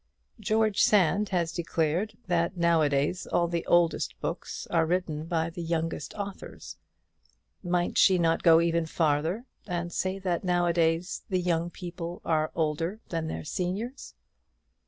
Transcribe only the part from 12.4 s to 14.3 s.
older than their seniors?